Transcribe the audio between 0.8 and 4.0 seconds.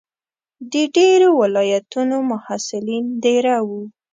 ډېرو ولایتونو محصلین دېره وو.